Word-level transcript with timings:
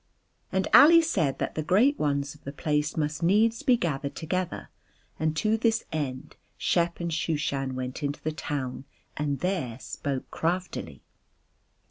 And 0.51 0.67
Ali 0.73 0.99
said 1.03 1.37
that 1.37 1.53
the 1.53 1.61
great 1.61 1.99
ones 1.99 2.33
of 2.33 2.43
the 2.43 2.51
place 2.51 2.97
must 2.97 3.21
needs 3.21 3.61
be 3.61 3.77
gathered 3.77 4.15
together, 4.15 4.71
and 5.19 5.37
to 5.37 5.57
this 5.57 5.85
end 5.91 6.37
Shep 6.57 6.99
and 6.99 7.11
Shooshan 7.11 7.75
went 7.75 8.01
into 8.01 8.19
the 8.19 8.31
town 8.31 8.85
and 9.15 9.41
there 9.41 9.77
spoke 9.79 10.31
craftily. 10.31 11.03